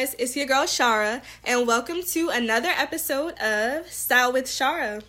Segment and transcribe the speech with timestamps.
[0.00, 0.16] guys?
[0.18, 5.02] It's your girl Sharra, and welcome to another episode of Style with Sharra.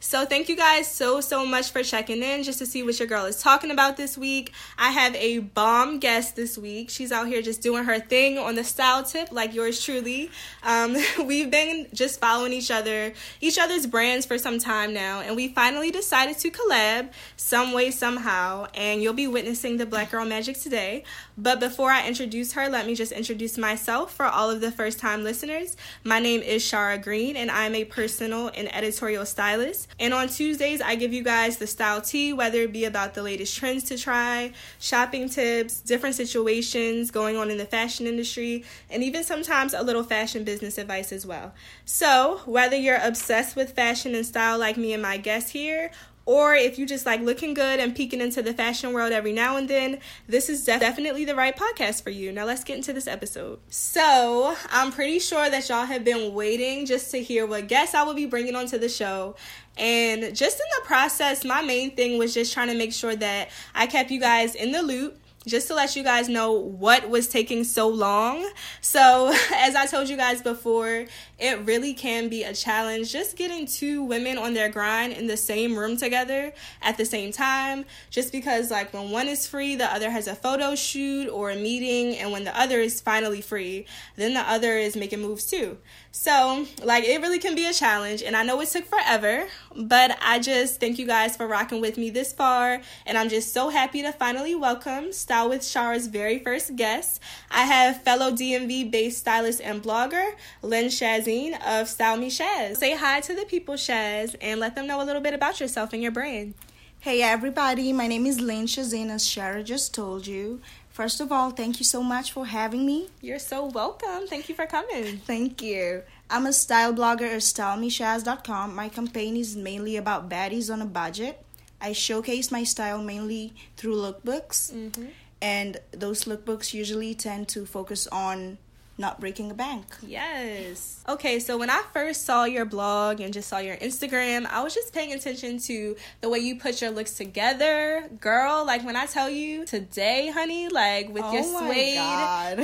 [0.00, 3.08] So thank you guys so so much for checking in just to see what your
[3.08, 4.52] girl is talking about this week.
[4.76, 6.90] I have a bomb guest this week.
[6.90, 10.30] She's out here just doing her thing on the style tip like yours truly.
[10.62, 10.94] Um,
[11.24, 15.48] we've been just following each other, each other's brands for some time now, and we
[15.48, 18.66] finally decided to collab some way somehow.
[18.74, 21.04] And you'll be witnessing the Black Girl Magic today.
[21.36, 25.00] But before I introduce her, let me just introduce myself for all of the first
[25.00, 25.76] time listeners.
[26.04, 29.88] My name is Sharra Greene, and I'm a personal and editorial stylist.
[29.98, 33.22] And on Tuesdays, I give you guys the style tea, whether it be about the
[33.22, 39.02] latest trends to try, shopping tips, different situations going on in the fashion industry, and
[39.02, 41.52] even sometimes a little fashion business advice as well.
[41.84, 45.90] So, whether you're obsessed with fashion and style like me and my guest here,
[46.26, 49.56] or if you just like looking good and peeking into the fashion world every now
[49.56, 52.32] and then, this is def- definitely the right podcast for you.
[52.32, 53.60] Now, let's get into this episode.
[53.68, 58.02] So, I'm pretty sure that y'all have been waiting just to hear what guests I
[58.04, 59.36] will be bringing onto the show.
[59.76, 63.50] And just in the process, my main thing was just trying to make sure that
[63.74, 67.28] I kept you guys in the loop just to let you guys know what was
[67.28, 68.50] taking so long.
[68.80, 71.06] So, as I told you guys before,
[71.38, 75.36] it really can be a challenge just getting two women on their grind in the
[75.36, 77.84] same room together at the same time.
[78.10, 81.56] Just because, like, when one is free, the other has a photo shoot or a
[81.56, 83.86] meeting, and when the other is finally free,
[84.16, 85.76] then the other is making moves too.
[86.12, 90.16] So, like, it really can be a challenge, and I know it took forever, but
[90.22, 93.70] I just thank you guys for rocking with me this far, and I'm just so
[93.70, 97.20] happy to finally welcome Style with Sharra's very first guest.
[97.50, 100.88] I have fellow DMV based stylist and blogger, Lynn
[101.24, 102.76] Shazeen of Style Me Shaz.
[102.76, 105.94] Say hi to the people, Shaz, and let them know a little bit about yourself
[105.94, 106.52] and your brand.
[107.00, 110.60] Hey everybody, my name is Lynn Shazeen, as Sharra just told you.
[110.90, 113.08] First of all, thank you so much for having me.
[113.22, 114.26] You're so welcome.
[114.26, 115.16] Thank you for coming.
[115.18, 116.02] Thank you.
[116.28, 118.74] I'm a style blogger at stylemeshaz.com.
[118.74, 121.42] My campaign is mainly about baddies on a budget.
[121.80, 125.06] I showcase my style mainly through lookbooks, mm-hmm.
[125.40, 128.58] and those lookbooks usually tend to focus on
[128.96, 129.84] not breaking a bank.
[130.06, 131.02] Yes.
[131.08, 134.72] Okay, so when I first saw your blog and just saw your Instagram, I was
[134.72, 138.08] just paying attention to the way you put your looks together.
[138.20, 141.94] Girl, like when I tell you today, honey, like with oh your suede,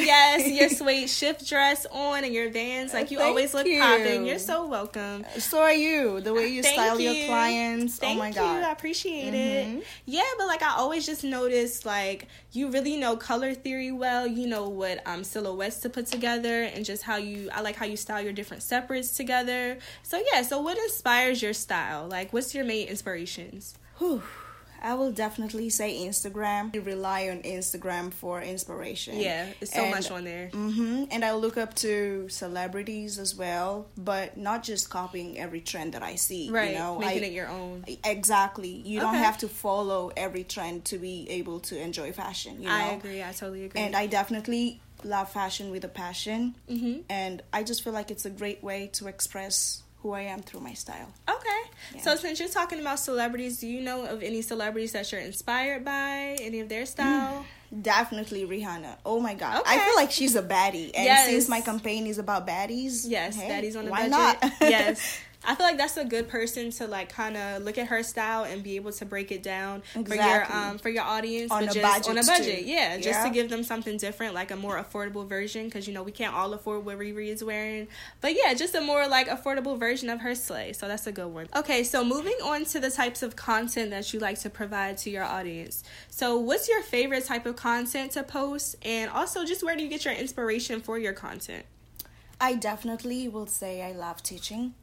[0.05, 3.81] yes, your suede shift dress on and your vans, like you Thank always look you.
[3.81, 4.25] popping.
[4.25, 5.25] You're so welcome.
[5.39, 6.21] So are you.
[6.21, 7.11] The way you Thank style you.
[7.11, 7.97] your clients.
[7.99, 8.35] Thank oh my you.
[8.35, 8.63] god.
[8.63, 9.79] I appreciate Mhm.
[9.81, 9.87] it.
[10.07, 14.29] Yeah, but like I always just noticed like you really know color theory well.
[14.29, 17.87] You know what um silhouettes to put together and just how you I like how
[17.87, 19.79] you style your different separates together.
[20.03, 22.07] So yeah, so what inspires your style?
[22.09, 23.75] Like what's your main inspirations?
[23.99, 24.23] Whew.
[24.83, 26.75] I will definitely say Instagram.
[26.75, 29.21] I rely on Instagram for inspiration.
[29.21, 30.49] Yeah, it's so And- much on there.
[30.55, 35.93] Mm-hmm, And I look up to celebrities as well, but not just copying every trend
[35.93, 36.49] that I see.
[36.51, 36.73] Right.
[36.73, 37.85] You know, making I, it your own.
[38.05, 38.71] Exactly.
[38.71, 42.63] You don't have to follow every trend to be able to enjoy fashion.
[42.63, 42.75] You know?
[42.75, 43.23] I agree.
[43.23, 43.83] I totally agree.
[43.83, 46.55] And I definitely love fashion with a passion.
[46.69, 47.03] Mhm.
[47.09, 50.61] And I just feel like it's a great way to express who I am through
[50.61, 51.13] my style.
[51.29, 51.61] Okay.
[51.95, 52.01] Yeah.
[52.03, 55.85] So since you're talking about celebrities, do you know of any celebrities that you're inspired
[55.85, 56.37] by?
[56.41, 57.45] Any of their style?
[57.83, 58.97] Definitely Rihanna.
[59.05, 59.61] Oh my god.
[59.61, 59.75] Okay.
[59.77, 60.91] I feel like she's a baddie.
[60.95, 61.27] And Yes.
[61.27, 64.11] since my campaign is about baddies, Yes, hey, Daddy's on a why budget.
[64.43, 64.53] not?
[64.63, 65.19] yes.
[65.43, 68.45] I feel like that's a good person to like kind of look at her style
[68.45, 71.67] and be able to break it down for your um for your audience, On a
[71.67, 74.77] just budget on a budget, yeah, just to give them something different, like a more
[74.77, 77.89] affordable version, because you know we can't all afford what Riri is wearing,
[78.21, 80.73] but yeah, just a more like affordable version of her sleigh.
[80.75, 81.49] So that's a good one.
[81.57, 85.11] Okay, so moving on to the types of content that you like to provide to
[85.11, 85.83] your audience.
[86.11, 89.89] So what's your favorite type of content to post, and also just where do you
[89.89, 91.65] get your inspiration for your content?
[92.41, 94.75] I definitely will say I love teaching.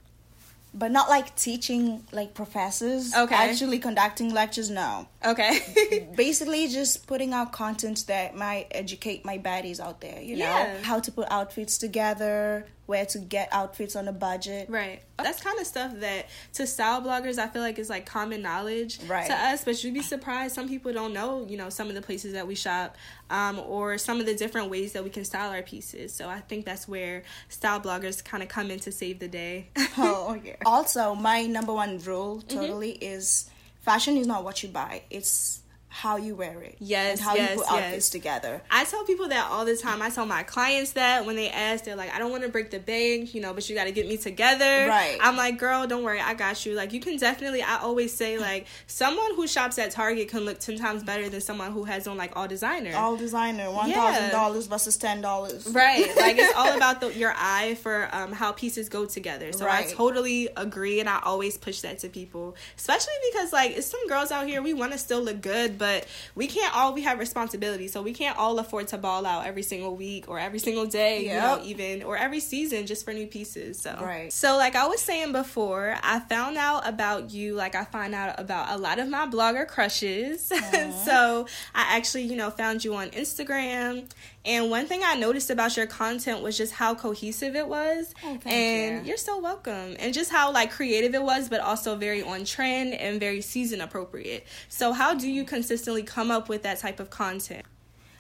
[0.78, 3.14] But not like teaching like professors.
[3.16, 3.36] Okay.
[3.36, 5.08] Actually conducting lectures, no.
[5.26, 6.08] Okay.
[6.16, 10.46] Basically just putting out content that might educate my baddies out there, you know?
[10.46, 10.78] Yeah.
[10.84, 14.70] How to put outfits together, where to get outfits on a budget.
[14.70, 15.02] Right.
[15.22, 19.00] That's kind of stuff that to style bloggers I feel like is like common knowledge
[19.08, 19.28] Right.
[19.28, 22.02] to us, but you'd be surprised some people don't know, you know, some of the
[22.02, 22.96] places that we shop
[23.30, 26.14] um, or some of the different ways that we can style our pieces.
[26.14, 29.68] So I think that's where style bloggers kind of come in to save the day.
[29.98, 30.56] oh, yeah.
[30.66, 32.58] Also, my number one rule Mm-hmm.
[32.58, 33.50] totally is
[33.82, 35.02] fashion is not what you buy.
[35.10, 35.62] It's
[35.98, 36.76] how you wear it.
[36.80, 37.84] Yes, and how yes, you put yes.
[37.84, 38.62] outfits together.
[38.70, 40.02] I tell people that all the time.
[40.02, 42.70] I tell my clients that when they ask, they're like, I don't want to break
[42.70, 44.88] the bank, you know, but you got to get me together.
[44.88, 45.18] Right.
[45.20, 46.20] I'm like, girl, don't worry.
[46.20, 46.76] I got you.
[46.76, 50.60] Like, you can definitely, I always say, like, someone who shops at Target can look
[50.60, 52.96] 10 times better than someone who has on, like, all designer.
[52.96, 53.68] All designer,
[53.98, 55.68] thousand dollars versus ten dollars.
[55.68, 56.16] Right.
[56.16, 59.52] Like it's all about the, your eye for um, how pieces go together.
[59.52, 62.56] So I totally agree and I always push that to people.
[62.78, 65.87] Especially because like it's some girls out here we want to still look good, but
[66.36, 67.88] we can't all we have responsibility.
[67.88, 71.24] So we can't all afford to ball out every single week or every single day,
[71.26, 73.80] you know, even or every season just for new pieces.
[73.80, 74.32] So Right.
[74.32, 78.40] So like I was saying before, I found out about you like I find out
[78.40, 80.48] about a lot of my blogger crushes.
[81.06, 84.10] so I actually, you know, found you on Instagram
[84.48, 88.16] and one thing I noticed about your content was just how cohesive it was.
[88.24, 89.10] Oh, and you.
[89.10, 89.96] you're so welcome.
[90.00, 93.82] And just how like creative it was, but also very on trend and very season
[93.82, 94.48] appropriate.
[94.70, 97.66] So how do you consistently come up with that type of content?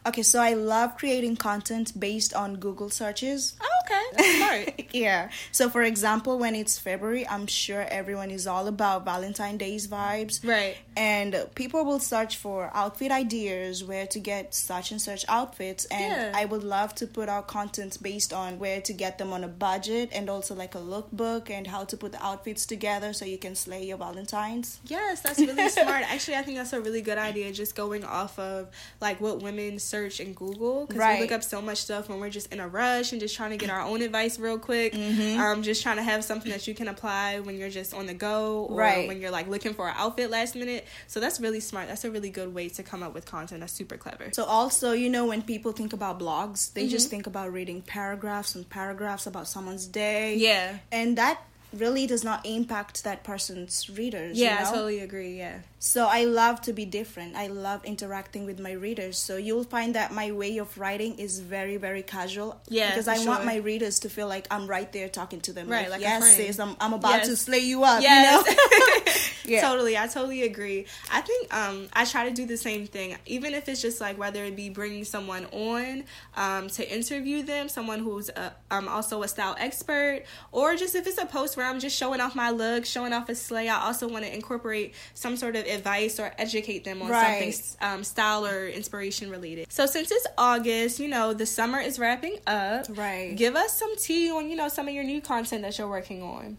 [0.07, 3.55] Okay, so I love creating content based on Google searches.
[3.61, 4.03] Oh, okay.
[4.13, 4.85] That's smart.
[4.93, 5.29] yeah.
[5.51, 10.45] So, for example, when it's February, I'm sure everyone is all about Valentine's Day's vibes.
[10.47, 10.77] right.
[10.95, 15.85] And people will search for outfit ideas, where to get such and such outfits.
[15.85, 16.31] And Yeah.
[16.33, 19.47] I would love to put out content based on where to get them on a
[19.47, 23.37] budget and also like a lookbook and how to put the outfits together so you
[23.37, 24.79] can slay your Valentine's.
[24.87, 26.03] Yes, that's really smart.
[26.13, 27.51] Actually, I think that's a really good idea.
[27.51, 28.69] Just going off of
[29.01, 32.29] like what women search in Google because we look up so much stuff when we're
[32.29, 34.93] just in a rush and just trying to get our own advice real quick.
[34.93, 35.39] Mm-hmm.
[35.39, 38.13] Um, just trying to have something that you can apply when you're just on the
[38.13, 39.07] go or Right.
[39.07, 40.85] when you're like looking for an outfit last minute.
[41.07, 41.87] So that's really smart.
[41.87, 43.61] That's a really good way to come up with content.
[43.61, 44.29] That's super clever.
[44.33, 46.89] So also, you know, when people think about blogs, they Mm-hmm.
[46.91, 50.35] just think about reading paragraphs and paragraphs about someone's day.
[50.37, 50.77] Yeah.
[50.91, 51.41] And that
[51.73, 54.37] really does not impact that person's readers.
[54.37, 54.69] Yeah, you know?
[54.69, 55.37] I totally agree.
[55.37, 55.59] Yeah.
[55.79, 57.35] So I love to be different.
[57.35, 59.17] I love interacting with my readers.
[59.17, 62.59] So you'll find that my way of writing is very, very casual.
[62.67, 65.69] Yeah, Because I want my readers to feel like I'm right there talking to them.
[65.69, 66.35] Right, like a yes, friend.
[66.35, 67.27] sis, I'm, I'm about Yes.
[67.27, 68.01] to slay you up.
[68.01, 68.45] Yes.
[68.47, 69.13] You know?
[69.47, 69.61] Yeah.
[69.61, 69.97] Totally.
[69.97, 70.85] I totally agree.
[71.11, 73.15] I think um I try to do the same thing.
[73.25, 76.03] Even if it's just like whether it be bringing someone on
[76.35, 81.07] um to interview them, someone who's a, um also a style expert, or just if
[81.07, 83.85] it's a post where I'm just showing off my look, showing off a slay, I
[83.85, 87.53] also want to incorporate some sort of advice or educate them on Right.
[87.53, 89.71] something um style or inspiration related.
[89.71, 92.85] So since it's August, you know, the summer is wrapping up.
[92.89, 93.33] Right.
[93.35, 96.21] Give us some tea on, you know, some of your new content that you're working
[96.21, 96.57] on.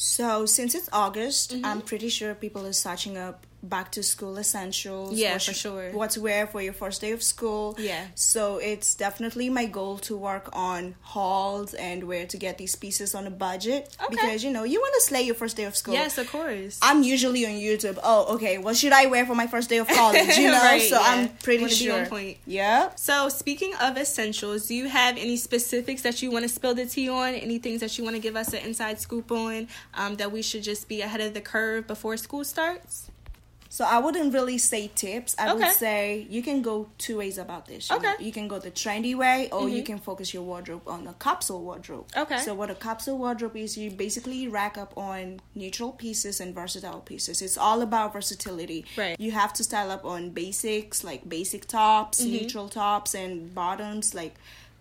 [0.00, 1.64] So since it's August, Mm-hmm.
[1.66, 5.14] I'm pretty sure people are searching up back to school essentials.
[5.18, 5.90] Yeah, what for sure.
[5.92, 7.74] What to wear for your first day of school.
[7.78, 8.06] Yeah.
[8.14, 13.14] So it's definitely my goal to work on hauls and where to get these pieces
[13.14, 13.96] on a budget.
[14.00, 14.06] Okay.
[14.10, 15.94] Because you know you want to slay your first day of school.
[15.94, 16.78] Yes, of course.
[16.82, 17.98] I'm usually on YouTube.
[18.02, 18.58] Oh, okay.
[18.58, 20.36] What should I wear for my first day of college?
[20.36, 21.06] You know, Right, so yeah.
[21.06, 22.06] I'm pretty Wanna be on sure.
[22.06, 22.38] point.
[22.46, 22.90] Yeah.
[22.96, 26.86] So, speaking of essentials, do you have any specifics that you want to spill the
[26.86, 27.34] tea on?
[27.34, 30.42] Any things that you want to give us an inside scoop on um, that we
[30.42, 33.10] should just be ahead of the curve before school starts?
[33.70, 35.36] So I wouldn't really say tips.
[35.38, 35.64] I Okay.
[35.64, 37.90] would say you can go two ways about this.
[37.90, 38.06] You Okay.
[38.06, 38.14] know.
[38.18, 39.86] You can go the trendy way or you Mhm.
[39.86, 42.06] can focus your wardrobe on a capsule wardrobe.
[42.16, 42.38] Okay.
[42.38, 47.00] So what a capsule wardrobe is, you basically rack up on neutral pieces and versatile
[47.00, 47.42] pieces.
[47.42, 48.86] It's all about versatility.
[48.96, 49.16] Right.
[49.20, 52.30] You have to style up on basics like basic tops, Mhm.
[52.30, 54.34] neutral tops and bottoms like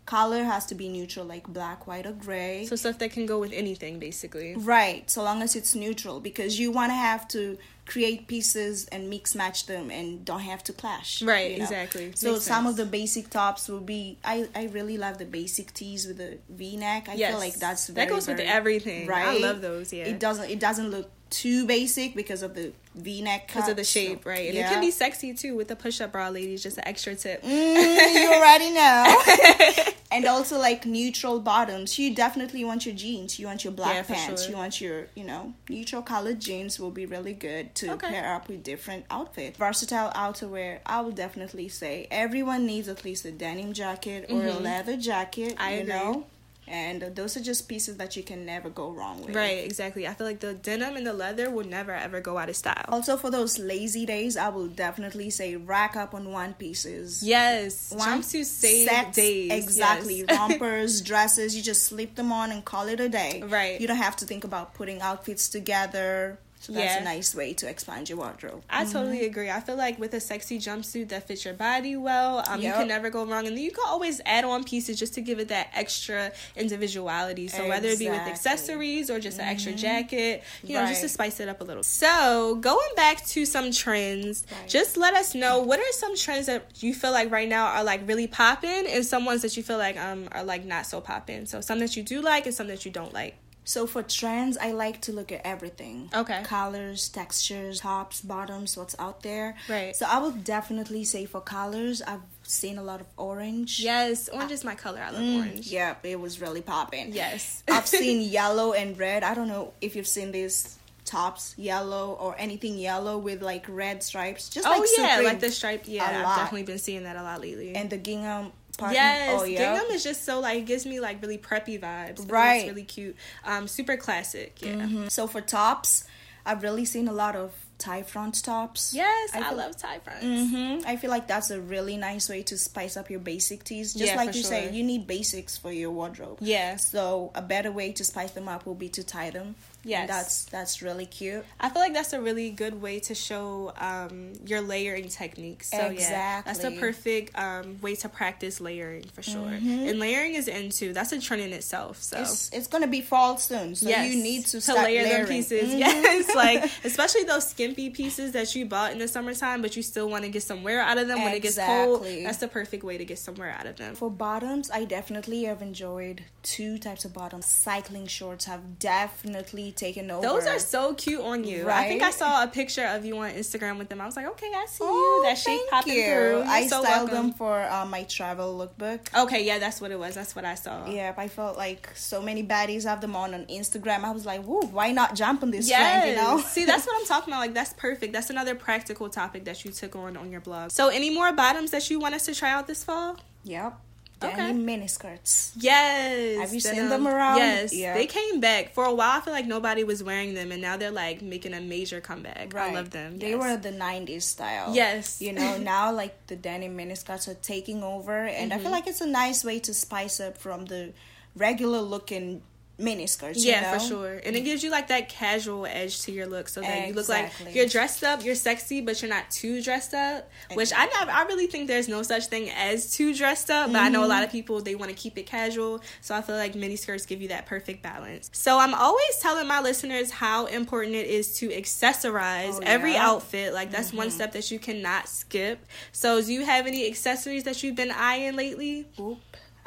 [0.05, 2.65] color has to be neutral like black, white or gray.
[2.65, 4.55] So, stuff that can go with anything, basically.
[4.55, 7.57] Right, so long as it's neutral, because you want to have to
[7.87, 11.21] create pieces and mix match them and don't have to clash.
[11.21, 11.63] Right, you know?
[11.63, 12.11] exactly.
[12.15, 14.17] So Makes some of the basic tops will be.
[14.23, 17.07] I I really love the basic tees with the V neck.
[17.09, 17.31] I Yes.
[17.31, 19.07] feel like that's very, that goes with everything.
[19.07, 19.91] Right, I love those.
[19.93, 20.05] Yeah.
[20.05, 20.49] It doesn't.
[20.49, 23.47] It doesn't look too basic because of the V neck.
[23.47, 24.47] because of the shape, right?
[24.49, 26.63] And it can be sexy too with the push up bra, ladies.
[26.63, 27.43] Just an extra tip.
[27.43, 29.93] Mm, you already know.
[30.11, 31.97] and also like neutral bottoms.
[31.99, 33.37] You definitely want your jeans.
[33.39, 34.43] You want your black Yeah, pants.
[34.43, 34.51] sure.
[34.51, 38.09] You want your, you know, neutral colored jeans will be really good to Okay.
[38.09, 39.57] pair up with different outfits.
[39.57, 44.49] Versatile outerwear, I would definitely say everyone needs at least a denim jacket or a
[44.51, 44.63] Mhm.
[44.63, 45.55] leather jacket.
[45.59, 45.93] I you agree.
[45.93, 46.25] know?
[46.67, 49.33] And those are just pieces that you can never go wrong with.
[49.35, 50.05] Right, exactly.
[50.07, 52.83] I feel like the denim and the leather will never ever go out of style.
[52.89, 57.23] Also, for those lazy days, I will definitely say rack up on one pieces.
[57.23, 59.51] Yes, One jumpsuit save sets, days.
[59.51, 60.25] Exactly.
[60.27, 60.37] yes.
[60.37, 63.43] Rompers, dresses, you just slip them on and call it a day.
[63.47, 63.79] Right.
[63.79, 66.39] You don't have to think about putting outfits together.
[66.67, 67.01] So that's Yeah.
[67.01, 68.61] a nice way to expand your wardrobe.
[68.69, 69.49] I totally agree.
[69.49, 72.89] I feel like with a sexy jumpsuit that fits your body well, um, you can
[72.89, 73.47] never go wrong.
[73.47, 77.47] And then you can always add on pieces just to give it that extra individuality.
[77.47, 81.09] So whether it be with accessories or just an extra jacket, you know, just to
[81.09, 81.83] spice it up a little.
[81.83, 84.67] So going back to some trends, Right.
[84.67, 87.83] just let us know what are some trends that you feel like right now are
[87.85, 90.99] like really popping, and some ones that you feel like um are like not so
[90.99, 91.45] popping.
[91.45, 93.35] So some that you do like and some that you don't like.
[93.67, 96.09] So for trends, I like to look at everything.
[96.15, 96.41] Okay.
[96.43, 99.55] Colors, textures, tops, bottoms, what's out there.
[99.67, 99.93] Right.
[99.93, 103.81] So I would definitely say for colors, I've seen a lot of orange.
[103.81, 105.01] Yes, orange is my color.
[105.01, 105.67] I love Mm, orange.
[105.67, 107.11] Yep, it was really popping.
[107.11, 107.61] Yes.
[107.67, 109.23] I've seen yellow and red.
[109.23, 114.01] I don't know if you've seen these tops, yellow or anything yellow with like red
[114.01, 114.47] stripes.
[114.47, 115.89] Just Oh like yeah, like the striped.
[115.89, 117.75] Yeah, I've definitely been seeing that a lot lately.
[117.75, 118.53] and the gingham
[118.91, 119.75] yes, oh, yeah.
[119.75, 122.29] gingham is just so like it gives me like really preppy vibes.
[122.31, 122.57] Right.
[122.61, 123.15] it's really cute.
[123.45, 124.61] Um, super classic.
[124.61, 124.73] Yeah.
[124.75, 125.11] Mhm.
[125.11, 126.05] So for tops,
[126.45, 128.93] I've really seen a lot of tie front tops.
[128.93, 130.23] Yes, I, I love tie fronts.
[130.23, 133.93] hmm I feel like that's a really nice way to spice up your basic tees.
[133.93, 136.37] Just Yeah, like you say, you need basics for your wardrobe.
[136.41, 136.77] Yeah.
[136.77, 139.55] So a better way to spice them up will be to tie them.
[139.87, 140.01] Yes.
[140.01, 141.45] And that's that's really cute.
[141.59, 145.71] I feel like that's a really good way to show um, your layering techniques.
[145.71, 149.47] So yeah, that's a perfect um, way to practice layering for sure.
[149.47, 152.01] And layering is into that's a trend in itself.
[152.03, 152.17] So.
[152.17, 152.23] Mm-hmm.
[152.23, 155.25] It's it's gonna be fall soon, so Yes, you need to start layer layering.
[155.25, 155.73] them pieces.
[155.73, 155.79] Mhm.
[155.79, 160.09] Yes, like especially those skimpy pieces that you bought in the summertime, but you still
[160.09, 162.03] want to get some wear out of them when it gets cold.
[162.03, 163.95] That's the perfect way to get some wear out of them.
[163.95, 167.45] For bottoms, I definitely have enjoyed two types of bottoms.
[167.45, 170.21] Cycling shorts have definitely taken over.
[170.21, 171.69] Those are so cute on you.
[171.69, 174.01] I think I saw a picture of you on Instagram with them.
[174.01, 175.29] I was like, okay, I see Oh, you.
[175.29, 176.03] That shape thank popping you.
[176.05, 176.37] through.
[176.39, 177.27] You're I so styled welcome.
[177.29, 178.99] them for uh, my travel lookbook.
[179.23, 180.15] Okay, yeah, that's what it was.
[180.15, 180.85] That's what I saw.
[180.89, 184.03] Yep, I felt like so many baddies have them on on Instagram.
[184.03, 186.03] I was like, woo, why not jump on this Yes.
[186.03, 186.39] trend, you know?
[186.41, 187.39] See, that's what I'm talking about.
[187.41, 188.13] Like, that's perfect.
[188.13, 190.71] That's another practical topic that you took on on your blog.
[190.71, 193.17] So, any more bottoms that you want us to try out this fall?
[193.43, 193.79] Yep.
[194.23, 194.35] Okay.
[194.35, 195.51] Denim miniskirts.
[195.57, 196.39] Yes.
[196.39, 197.37] Have you seen them around?
[197.37, 197.73] Yes.
[197.73, 197.93] Yeah.
[197.93, 198.73] They came back.
[198.73, 201.53] For a while, I feel like nobody was wearing them, and now they're like making
[201.53, 202.55] a major comeback.
[202.55, 203.19] I love them.
[203.19, 203.39] They yes.
[203.39, 204.73] were the 90s style.
[204.73, 205.21] Yes.
[205.21, 208.59] You know, now like the denim miniskirts are taking over, and Mm-hmm.
[208.59, 210.93] I feel like it's a nice way to spice up from the
[211.35, 212.41] regular looking
[212.79, 213.37] miniskirts.
[213.37, 214.21] you Yeah, for sure.
[214.23, 217.09] And it gives you like that casual edge to your look so that you look
[217.09, 220.29] like you're dressed up, you're sexy, but you're not too dressed up.
[220.53, 223.81] Which I never I really think there's no such thing as too dressed up, but
[223.81, 224.09] I know a Mm-hmm.
[224.11, 225.81] lot of people they want to keep it casual.
[226.01, 228.29] So I feel like mini skirts give you that perfect balance.
[228.33, 233.53] So I'm always telling my listeners how important it is to accessorize Oh, every outfit.
[233.53, 235.65] Like that's one step that you cannot skip.
[235.91, 238.87] So do you have any accessories that you've been eyeing lately?
[238.99, 239.17] Oop.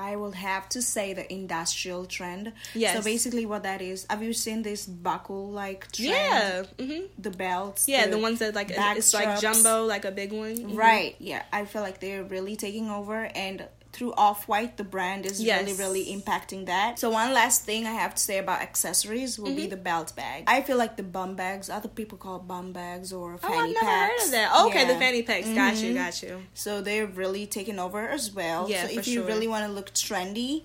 [0.01, 2.53] I will have to say the industrial trend.
[2.75, 2.97] Yes.
[2.97, 6.09] So basically, what that is, have you seen this buckle like trend?
[6.09, 6.63] Yeah.
[6.81, 7.87] hmm The belts.
[7.87, 10.57] Yeah, the, ones that like it's like jumbo, like a big one.
[10.57, 10.77] Mhm.
[10.77, 11.17] Right.
[11.19, 15.43] Yeah, I feel like they're really taking over, and through Off White, the brand is
[15.43, 15.63] Yes.
[15.63, 16.99] really, really impacting that.
[16.99, 19.57] So one last thing I have to say about accessories will Mm-hmm.
[19.57, 20.45] be the belt bag.
[20.47, 23.59] I feel like the bum bags, other people call bum bags or fanny packs.
[23.59, 24.13] Oh, I've never packs.
[24.21, 24.51] heard of that.
[24.55, 25.49] Oh, okay, the fanny packs.
[25.49, 25.95] Got you, Mhm.
[25.97, 26.43] got you.
[26.55, 28.71] So they're really taking over as well.
[28.71, 29.25] Yeah, so if you sure.
[29.27, 30.65] really want to look trendy,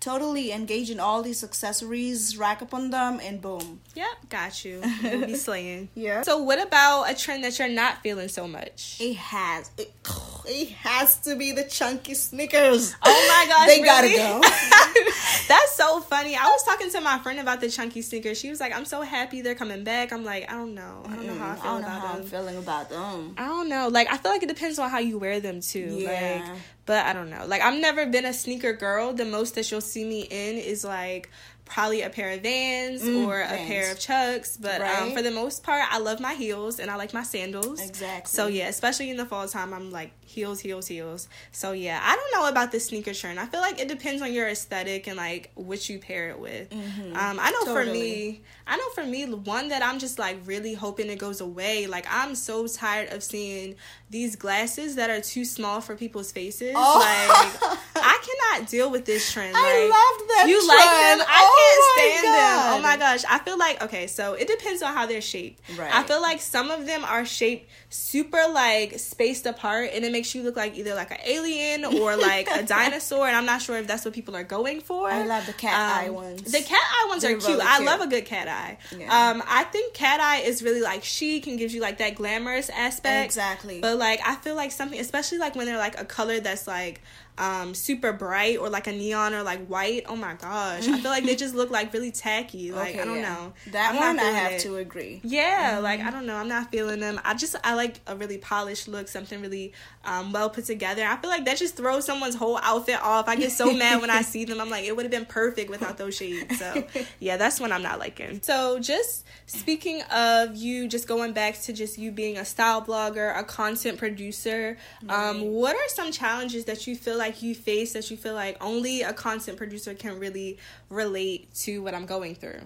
[0.00, 3.80] totally engage in all these accessories, rack up on them, and boom.
[3.94, 4.80] Yep, got you.
[5.02, 5.88] Be slaying.
[5.94, 6.22] Yeah.
[6.22, 8.98] So, what about a trend that you're not feeling so much?
[9.00, 9.92] It has it,
[10.46, 12.94] it has to be the chunky sneakers.
[13.02, 14.40] Oh my gosh, They gotta go.
[15.48, 16.36] That's so funny.
[16.36, 18.38] I was talking to my friend about the chunky sneakers.
[18.38, 21.02] She was like, "I'm so happy they're coming back." I'm like, "I don't know.
[21.06, 23.34] I don't know how I feel I don't know about how I'm feeling about them.
[23.36, 23.88] I don't know.
[23.88, 25.88] Like, I feel like it depends on how you wear them too.
[26.00, 26.42] Yeah.
[26.44, 27.44] Like, but I don't know.
[27.46, 29.12] Like, I've never been a sneaker girl.
[29.12, 31.30] The most that you'll see me in is like
[31.68, 33.68] probably a pair of Vans Mm, or a Vans.
[33.68, 34.56] pair of Chucks.
[34.56, 37.80] But um, for the most part, I love my heels and I like my sandals.
[37.80, 38.28] Exactly.
[38.30, 41.28] So yeah, especially in the fall time, I'm like heels, heels, heels.
[41.52, 43.38] So yeah, I don't know about the sneaker trend.
[43.38, 46.72] I feel like it depends on your aesthetic and like what you pair it with.
[46.72, 50.74] Um, I know for me, I know for me, one that I'm just like really
[50.74, 51.86] hoping it goes away.
[51.86, 53.76] Like I'm so tired of seeing
[54.10, 56.72] these glasses that are too small for people's faces.
[56.76, 56.98] Oh.
[56.98, 58.18] Like I
[58.58, 59.54] cannot deal with this trend.
[59.56, 61.20] I like, loved that You like trend.
[61.20, 61.26] them?
[61.28, 62.74] I Oh can't stand them.
[62.74, 63.24] Oh my gosh.
[63.28, 65.60] I feel like okay, so it depends on how they're shaped.
[65.78, 65.92] Right.
[65.92, 70.34] I feel like some of them are shaped super like spaced apart and it makes
[70.34, 73.76] you look like either like an alien or like a dinosaur and I'm not sure
[73.78, 75.10] if that's what people are going for.
[75.10, 76.42] I love the cat Um, eye ones.
[76.42, 77.48] The cat eye ones They're are cute.
[77.48, 78.78] really I love a good cat eye.
[78.96, 79.30] Yeah.
[79.30, 82.68] Um I think cat eye is really like chic and gives you like that glamorous
[82.70, 83.24] aspect.
[83.26, 83.80] Exactly.
[83.80, 87.00] But like I feel like something especially like when they're like a color that's like
[87.38, 91.10] um, super bright or like a neon or like white, oh my gosh, I feel
[91.10, 92.70] like they just look like really tacky.
[92.78, 93.34] Like Okay, I don't yeah.
[93.34, 93.52] know.
[93.72, 94.60] That I'm one not I have it.
[94.60, 95.20] to agree.
[95.24, 97.20] Yeah, like I don't know, I'm not feeling them.
[97.24, 99.72] I just I like a really polished look, something really
[100.04, 101.04] um, well put together.
[101.04, 103.28] I feel like that just throws someone's whole outfit off.
[103.28, 104.60] I get so mad when I see them.
[104.60, 106.58] I'm like, it would have been perfect without those shades.
[106.58, 106.84] So
[107.20, 108.40] yeah, that's one I'm not liking.
[108.42, 113.36] So just speaking of you, just going back to just you being a style blogger,
[113.38, 114.76] a content producer.
[115.08, 118.56] Um, what are some challenges that you feel like you face that you feel like
[118.62, 120.58] only a content producer can really
[120.90, 122.60] relate to what I'm going through?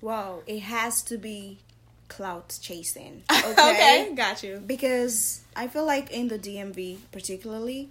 [0.00, 1.58] Wow, it has to be
[2.08, 3.22] clout chasing.
[3.32, 4.62] okay, got you.
[4.64, 7.88] Because I feel like in the DMV particularly,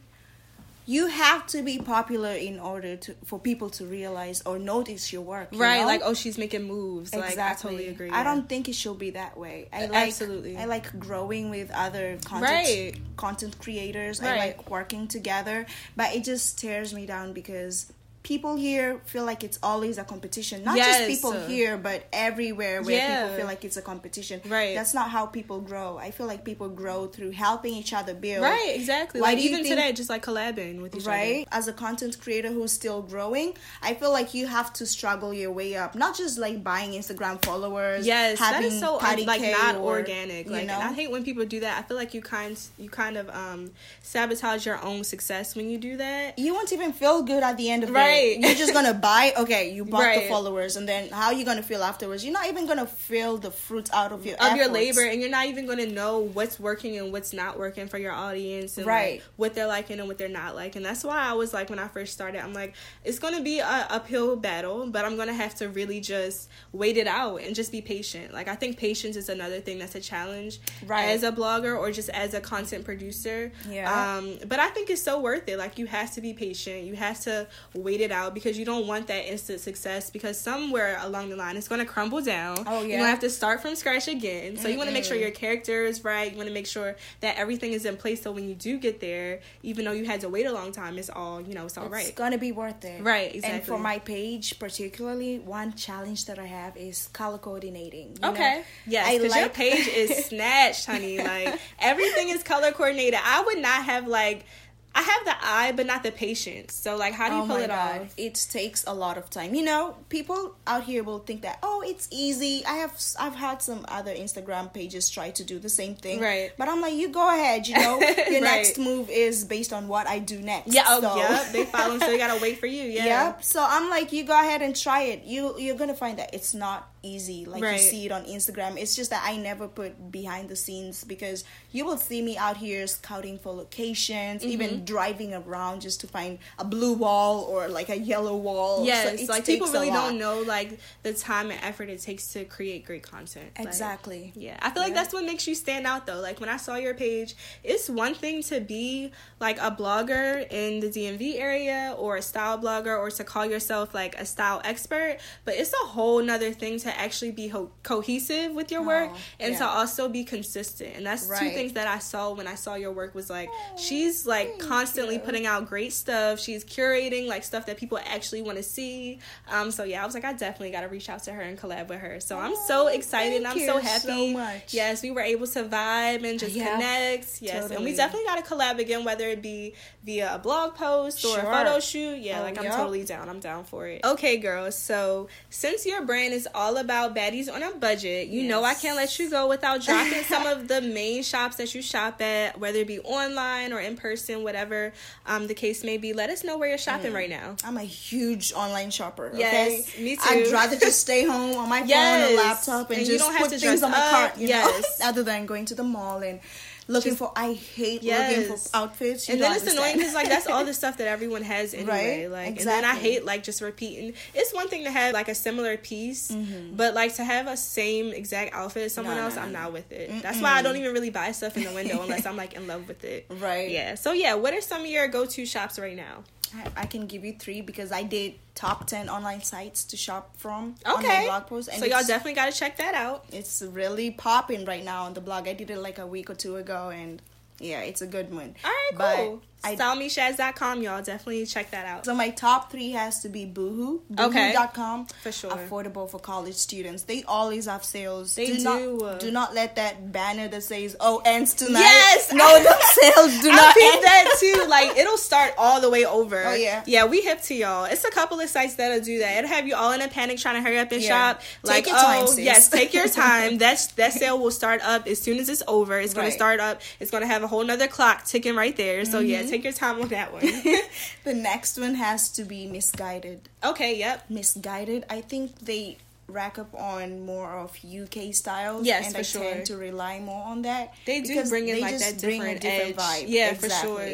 [0.86, 5.22] you have to be popular in order to for people to realize or notice your
[5.22, 5.50] work.
[5.54, 5.86] you Right, know?
[5.88, 7.14] like oh, she's making moves.
[7.16, 8.10] Like I totally agree.
[8.10, 9.70] I don't think it should be that way.
[9.72, 10.58] I like Absolutely.
[10.58, 12.94] I like growing with other content Right.
[13.16, 14.22] content creators.
[14.22, 14.38] I Right.
[14.58, 17.92] like working together, but it just tears me down because
[18.24, 20.64] people here feel like it's always a competition.
[20.64, 21.08] Not Yes.
[21.08, 23.24] just people here, but everywhere where Yeah.
[23.24, 24.40] people feel like it's a competition.
[24.46, 24.74] Right.
[24.76, 25.98] That's not how people grow.
[25.98, 28.44] I feel like people grow through helping each other build.
[28.44, 29.20] Right, exactly.
[29.20, 32.50] Why like even think- today, just like collabing with each right as a content creator
[32.50, 36.38] who's still growing i feel like you have to struggle your way up not just
[36.38, 40.46] like buying instagram followers Yes, that is so un- like not or, organic.
[40.46, 41.78] you Like, know and I hate when people do that.
[41.78, 45.78] I feel like you kind you kind of um sabotage your own success when you
[45.78, 46.38] do that.
[46.40, 48.13] you won't even feel good at the end of Right.
[48.14, 48.40] It.
[48.42, 49.34] You're just gonna buy.
[49.38, 50.22] Okay, you bought Right.
[50.24, 52.24] the followers, and then how are you gonna feel afterwards?
[52.24, 55.30] You're not even gonna feel the fruits out of your Of your labor, and you're
[55.30, 59.16] not even to know what's working and what's not working for your audience, and Right.
[59.16, 60.84] like, what they're liking and what they're not liking.
[60.84, 63.66] That's why I was like, when I first started, I'm like, it's to be a
[63.90, 67.82] uphill battle, but I'm to have to really just wait it out and just be
[67.82, 68.34] patient.
[68.34, 71.10] Like, I think patience is another thing that's a challenge Right.
[71.10, 73.52] as a blogger or just as a content producer.
[73.70, 74.18] Yeah.
[74.18, 75.58] Um, but I think it's so worth it.
[75.58, 76.84] Like, you have to be patient.
[76.86, 81.00] You have to wait it out because you don't want that instant success because somewhere
[81.02, 82.64] along the line it's going to crumble down.
[82.68, 82.96] Oh, You're yeah.
[82.98, 84.58] going to have to start from scratch again.
[84.58, 86.30] So you want to make sure your character is right.
[86.32, 89.00] You want to make sure that everything is in place so when you do get
[89.00, 91.78] there, even though you had to wait a long time, it's all, you know, it's
[91.78, 92.16] all It's right.
[92.16, 93.02] gonna be worth it.
[93.02, 93.58] Right, Exactly.
[93.60, 98.18] And for my page, particularly, one challenge that I have is color coordinating.
[98.24, 98.58] Okay.
[98.58, 98.64] know?
[98.88, 101.18] Yes, because your like- page is snatched, honey.
[101.18, 103.20] Like everything is color coordinated.
[103.24, 104.46] I would not have like
[104.96, 106.76] I have the eye, but not the patience.
[106.76, 108.02] So like, how do you oh pull it God.
[108.02, 108.14] off?
[108.16, 109.56] It takes a lot of time.
[109.56, 112.64] You know, people out here will think that oh, it's easy.
[112.66, 116.52] I have I've had some other Instagram pages try to do the same thing, Right.
[116.58, 117.68] But I'm like, you go ahead.
[117.68, 118.42] You know, your Right.
[118.42, 120.72] next move is based on what I do next.
[120.74, 120.84] Yeah.
[120.88, 121.50] Oh, So- yeah.
[121.52, 122.84] They follow, so you gotta wait for you.
[122.84, 123.06] Yeah.
[123.28, 123.44] Yep.
[123.44, 125.24] So I'm like, you go ahead and try it.
[125.24, 127.74] You you're gonna find that it's not easy like Right.
[127.74, 128.78] you see it on Instagram.
[128.78, 132.58] It's just that I never put behind the scenes because you will see me out
[132.58, 134.52] here scouting for locations, Mm-hmm.
[134.52, 138.86] even driving around just to find a blue wall or like a yellow wall.
[138.86, 142.46] Yes, it like people really don't know like the time and effort it takes to
[142.46, 143.52] create great content.
[143.58, 144.32] Like, Exactly.
[144.36, 146.20] Yeah, I feel like that's what makes you stand out though.
[146.22, 150.80] Like when I saw your page, it's one thing to be like a blogger in
[150.80, 155.18] the DMV area or a style blogger or to call yourself like a style expert,
[155.44, 159.18] but it's a whole nother thing to actually be ho- cohesive with your work Oh,
[159.40, 160.96] and to also be consistent.
[160.96, 164.26] And that's two things that I saw when I saw your work was like she's
[164.26, 165.20] like constantly you.
[165.22, 166.40] putting out great stuff.
[166.40, 169.20] She's curating like stuff that people actually want to see.
[169.50, 171.58] Um so yeah, I was like I definitely got to reach out to her and
[171.60, 172.20] collab with her.
[172.20, 174.34] So I'm so Oh, excited and I'm so happy.
[174.34, 174.74] so much.
[174.74, 177.42] Yes, we were able to vibe and just Yeah, connect.
[177.42, 181.24] Yes, and we definitely got to collab again, whether it be via a blog post
[181.24, 181.40] or Sure.
[181.40, 182.18] a photo shoot.
[182.20, 182.76] Yeah, Oh, like I'm yup.
[182.76, 183.30] totally down.
[183.30, 184.02] I'm down for it.
[184.04, 184.76] Okay, girls.
[184.78, 188.96] So since your brand is all about baddies on a budget, you know I can't
[188.96, 192.80] let you go without dropping some of the main shops that you shop at, whether
[192.80, 194.94] it be online or in person, whatever
[195.26, 196.14] um, the case may be.
[196.14, 197.16] Let us know where you're shopping Mm.
[197.16, 197.56] right now.
[197.64, 199.32] I'm a huge online shopper.
[199.36, 200.04] Yes, okay?
[200.04, 200.22] me too.
[200.26, 203.34] I'd rather just stay home on my phone or laptop and, And you just don't
[203.34, 204.38] have put to things on my cart.
[204.38, 205.00] You Yes.
[205.00, 206.40] know, other than going to the mall and
[206.88, 207.32] looking Just- for.
[207.36, 208.38] I hate Yes.
[208.38, 209.28] looking for outfits.
[209.28, 212.24] You and then it's annoying because like that's all the stuff that everyone has anyway.
[212.28, 212.32] Right?
[212.32, 214.14] Like, and then I hate like just repeating.
[214.34, 216.32] It's one thing to have like a similar piece,
[216.74, 219.20] but like to have a same exact outfit as someone Mm-hmm.
[219.22, 219.60] No, else, no, I'm no.
[219.64, 220.22] not with it.
[220.22, 222.68] That's why I don't even really buy stuff in the window unless I'm like in
[222.68, 223.26] love with it.
[223.44, 223.70] Right.
[223.72, 223.96] Yeah.
[223.96, 226.24] So yeah, what are some of your go-to shops right now?
[226.56, 230.36] I, I can give you three because I did top ten online sites to shop
[230.38, 231.26] from on my Okay.
[231.26, 233.26] blog post, and so y'all definitely got to check that out.
[233.32, 235.48] it's really popping right now on the blog.
[235.48, 237.22] I did it like a week or two ago, and
[237.60, 238.56] yeah, it's a good one.
[238.64, 239.42] All right, But cool.
[239.66, 241.02] I- StyleMeShaz.com, y'all.
[241.02, 242.04] Definitely check that out.
[242.06, 244.02] So my top three has to be Boohoo.
[244.20, 244.52] Okay.
[244.54, 245.06] Boohoo.com.
[245.22, 245.52] For sure.
[245.52, 247.04] Affordable for college students.
[247.04, 248.36] They always have sales.
[248.36, 248.58] They do.
[248.58, 248.64] do.
[249.00, 251.80] Not, do not let that banner that says, oh, ends tonight.
[251.80, 252.34] Yes!
[252.34, 254.04] No, the sales do I not end.
[254.04, 254.66] that too.
[254.70, 256.44] Like it'll start all the way over.
[256.46, 256.84] Oh, yeah.
[256.86, 257.06] yeah.
[257.06, 257.86] We hip to y'all.
[257.86, 259.38] It's a couple of sites that'll do that.
[259.38, 261.08] It'll have you all in a panic trying to hurry up and Yeah.
[261.34, 261.42] shop.
[261.64, 263.58] Take Like your oh time, yes, take your time.
[263.60, 265.98] That's that sale will start up as soon as it's over.
[266.00, 266.82] It's gonna start up.
[267.00, 269.06] It's gonna have a whole nother clock ticking right there.
[269.06, 269.30] So Mm-hmm.
[269.30, 270.42] yeah, take your time on that one.
[271.24, 273.40] the next one has to be Missguided.
[273.64, 273.98] okay.
[274.00, 274.30] Yep.
[274.30, 275.04] Missguided.
[275.10, 278.86] I think they rack up on more of UK styles.
[278.86, 279.42] Yes, and for I sure.
[279.42, 280.94] tend to rely more on that.
[281.06, 282.96] They do bring in, like, that different different edge.
[282.96, 283.26] vibe.
[283.28, 284.10] Yeah, for sure.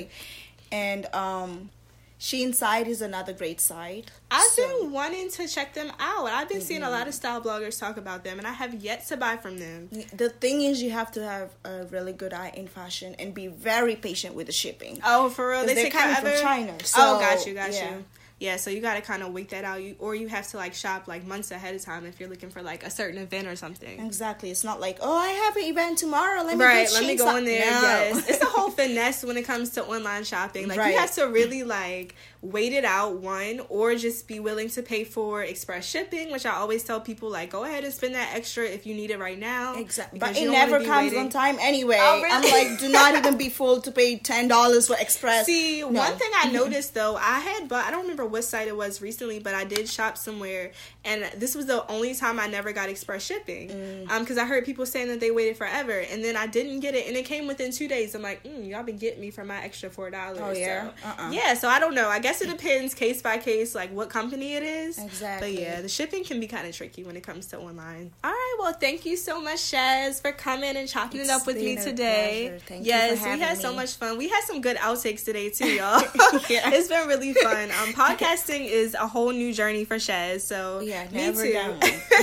[0.72, 1.70] And um,
[2.20, 4.12] Shein side is another great site.
[4.30, 4.82] I've So- Mm-hmm.
[4.84, 6.26] been wanting to check them out.
[6.28, 9.08] I've been seeing a lot of style bloggers talk about them, and I have yet
[9.08, 9.90] to buy from them.
[10.14, 13.48] The thing is, you have to have a really good eye in fashion and be
[13.48, 15.00] very patient with the shipping.
[15.06, 15.66] Oh, for real?
[15.66, 16.42] They they're take coming from forever?
[16.42, 17.96] China, oh, so, got you, got yeah.
[17.98, 18.06] you.
[18.40, 20.58] Yeah, so you got to kind of wait that out, you, or you have to
[20.58, 23.48] like shop like months ahead of time if you're looking for like a certain event
[23.48, 24.00] or something.
[24.06, 24.50] Exactly.
[24.50, 26.42] It's not like, oh, I have an event tomorrow.
[26.44, 27.66] Let me Right, let me go stock." in there.
[27.70, 27.82] No.
[27.82, 30.68] Yes, it's a whole finesse when it comes to online shopping.
[30.70, 30.94] Like Right.
[30.94, 35.04] you have to really like wait it out one, or just be willing to pay
[35.04, 38.64] for express shipping, which I always tell people like go ahead and spend that extra
[38.66, 39.76] if you need it right now.
[39.76, 40.20] Exactly.
[40.20, 41.20] But it never comes waiting.
[41.20, 41.98] on time anyway.
[42.00, 42.50] Oh, really?
[42.50, 45.46] I'm like, do not even be fooled to pay ten dollars for express.
[45.48, 45.88] See, No.
[45.90, 49.02] one thing I noticed though, I had, but I don't remember what site it was
[49.02, 50.72] recently, but I did shop somewhere,
[51.06, 53.70] and this was the only time I never got express shipping.
[53.70, 54.10] Mm.
[54.10, 56.96] Um, because I heard people saying that they waited forever, and then I didn't get
[56.96, 58.16] it, and it came within two days.
[58.16, 60.40] I'm like, mm, y'all been getting me for my extra four dollars.
[60.42, 60.90] Oh, yeah?
[61.02, 61.32] so, Uh-uh.
[61.32, 61.54] yeah.
[61.54, 62.10] So I don't know.
[62.10, 64.98] I guess it depends case by case, like what company it is.
[64.98, 65.56] Exactly.
[65.56, 68.12] But yeah, the shipping can be kind of tricky when it comes to online.
[68.24, 68.56] All right.
[68.60, 72.48] Well, thank you so much, Shaz, for coming and chopping it up with me today.
[72.50, 72.66] pleasure.
[72.66, 74.18] Thank you yes, we had so much fun.
[74.18, 76.02] We had some good outtakes today too, y'all.
[76.50, 76.70] Yeah.
[76.80, 77.70] It's been really fun.
[77.72, 80.42] Um, podcasting is a whole new journey for Shaz.
[80.42, 81.78] So Yeah, me too.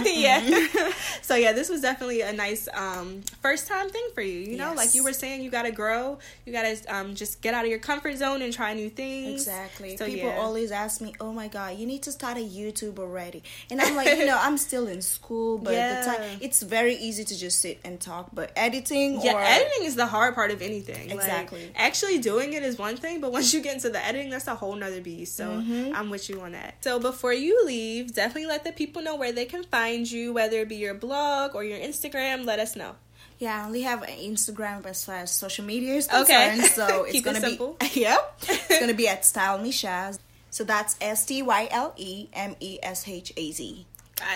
[0.10, 0.90] yeah.
[1.22, 4.38] so yeah, this was definitely a nice um, first time thing for you.
[4.40, 6.18] You know, like you were saying, you gotta grow.
[6.44, 9.42] You gotta um, just get out of your comfort zone and try new things.
[9.42, 9.96] Exactly.
[9.96, 10.38] So, People yeah.
[10.40, 13.96] always ask me, "Oh my god, you need to start a YouTube already." And I'm
[13.96, 16.00] like, you know, I'm still in school, but Yeah.
[16.00, 18.28] the time it's very easy to just sit and talk.
[18.32, 21.08] But editing, Yeah, or editing is the hard part of anything.
[21.08, 21.70] Like, Exactly.
[21.76, 24.54] actually doing it is one thing, but once you get into the editing, that's a
[24.54, 25.36] whole nother beast.
[25.36, 25.85] So Mm-hmm.
[25.88, 25.96] Mm-hmm.
[25.96, 26.82] I'm with you on that.
[26.82, 30.60] So before you leave, definitely let the people know where they can find you, whether
[30.60, 32.44] it be your blog or your Instagram.
[32.44, 32.92] Let us know.
[33.38, 36.56] Yeah, I only have an Instagram as far as social media is Okay.
[36.56, 36.64] concerned.
[36.72, 37.76] So it's gonna simple.
[37.80, 38.38] be yep.
[38.48, 42.78] It's gonna be at Style Me So that's S T Y L E M E
[42.82, 43.86] S H A Z.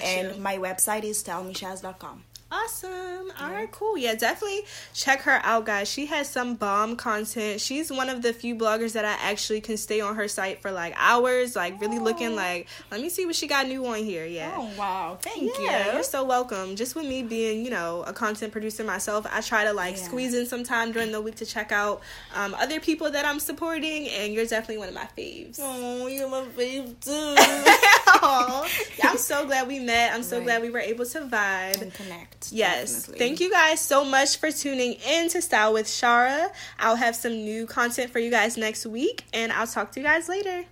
[0.05, 2.25] And my website is stylemeshaz.com.
[2.53, 3.31] Awesome.
[3.41, 3.97] All right, cool.
[3.97, 5.89] Yeah, definitely check her out, guys.
[5.89, 7.61] She has some bomb content.
[7.61, 10.73] She's one of the few bloggers that I actually can stay on her site for
[10.73, 14.27] like hours, like really looking like, let me see what she got new on here.
[14.27, 14.53] Yeah.
[14.57, 15.93] Oh wow, thank Yeah, you.
[15.93, 16.75] you're so welcome.
[16.77, 20.03] Just with me being, you know, a content producer myself, I try to like Yeah.
[20.03, 22.01] squeeze in some time during the week to check out
[22.35, 25.59] um, other people that I'm supporting, and you're definitely one of my faves.
[25.61, 27.77] Oh, you're my fave too.
[28.23, 30.13] Yeah, I'm so glad we met.
[30.13, 30.45] I'm so Right.
[30.45, 31.81] glad we were able to vibe.
[31.81, 32.40] and connect.
[32.51, 32.93] Yes.
[32.93, 33.19] definitely.
[33.19, 36.51] Thank you guys so much for tuning in to Style with Sharra.
[36.79, 40.07] I'll have some new content for you guys next week, and I'll talk to you
[40.07, 40.65] guys later.